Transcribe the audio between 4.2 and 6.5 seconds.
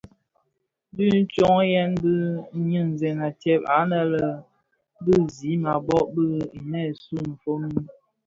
a binzi bo dhi